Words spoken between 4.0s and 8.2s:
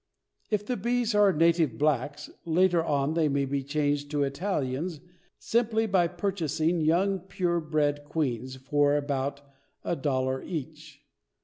to Italians simply by purchasing young pure bred